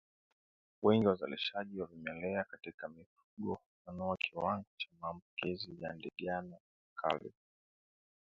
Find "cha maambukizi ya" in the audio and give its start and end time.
4.77-5.93